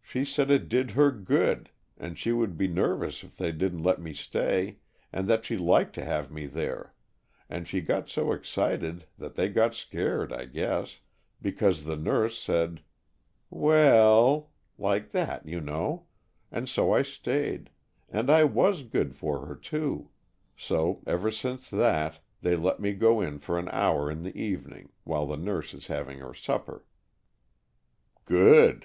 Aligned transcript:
She 0.00 0.24
said 0.24 0.48
it 0.48 0.68
did 0.68 0.92
her 0.92 1.10
good, 1.10 1.70
and 1.98 2.16
she 2.16 2.30
would 2.30 2.56
be 2.56 2.68
nervous 2.68 3.24
if 3.24 3.36
they 3.36 3.50
didn't 3.50 3.82
let 3.82 4.00
me 4.00 4.14
stay, 4.14 4.78
and 5.12 5.26
that 5.26 5.44
she 5.44 5.58
liked 5.58 5.92
to 5.96 6.04
have 6.04 6.30
me 6.30 6.46
there, 6.46 6.94
and 7.50 7.66
she 7.66 7.80
got 7.80 8.08
so 8.08 8.30
excited 8.30 9.06
that 9.18 9.34
they 9.34 9.48
got 9.48 9.74
scared, 9.74 10.32
I 10.32 10.44
guess, 10.44 11.00
because 11.42 11.82
the 11.82 11.96
nurse 11.96 12.46
finally 12.46 12.76
said, 12.76 12.80
'W 13.50 13.76
e 13.76 13.80
11,' 13.88 14.44
like 14.78 15.10
that, 15.10 15.44
you 15.48 15.60
know, 15.60 16.06
and 16.52 16.68
so 16.68 16.92
I 16.94 17.02
stayed, 17.02 17.70
and 18.08 18.30
I 18.30 18.44
was 18.44 18.84
good 18.84 19.16
for 19.16 19.46
her, 19.46 19.56
too, 19.56 20.10
so 20.56 21.02
ever 21.08 21.32
since 21.32 21.68
that 21.70 22.20
they 22.40 22.54
let 22.54 22.78
me 22.78 22.92
go 22.92 23.20
in 23.20 23.40
for 23.40 23.58
an 23.58 23.68
hour 23.70 24.12
in 24.12 24.22
the 24.22 24.38
evening, 24.40 24.92
while 25.02 25.26
the 25.26 25.36
nurse 25.36 25.74
is 25.74 25.88
having 25.88 26.18
her 26.20 26.34
supper." 26.34 26.84
"Good. 28.26 28.74